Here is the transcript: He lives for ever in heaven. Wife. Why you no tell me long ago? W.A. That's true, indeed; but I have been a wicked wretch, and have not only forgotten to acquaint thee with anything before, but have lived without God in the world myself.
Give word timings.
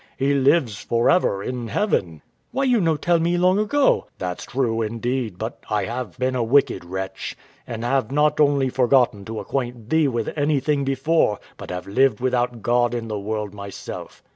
He 0.17 0.33
lives 0.33 0.79
for 0.81 1.11
ever 1.11 1.43
in 1.43 1.67
heaven. 1.67 2.13
Wife. 2.13 2.21
Why 2.53 2.63
you 2.63 2.81
no 2.81 2.97
tell 2.97 3.19
me 3.19 3.37
long 3.37 3.59
ago? 3.59 3.85
W.A. 3.85 4.05
That's 4.17 4.45
true, 4.45 4.81
indeed; 4.81 5.37
but 5.37 5.63
I 5.69 5.85
have 5.85 6.17
been 6.17 6.33
a 6.35 6.41
wicked 6.41 6.83
wretch, 6.83 7.37
and 7.67 7.83
have 7.85 8.11
not 8.11 8.39
only 8.39 8.69
forgotten 8.69 9.25
to 9.25 9.39
acquaint 9.39 9.91
thee 9.91 10.07
with 10.07 10.35
anything 10.35 10.83
before, 10.83 11.37
but 11.55 11.69
have 11.69 11.85
lived 11.85 12.19
without 12.19 12.63
God 12.63 12.95
in 12.95 13.09
the 13.09 13.19
world 13.19 13.53
myself. 13.53 14.23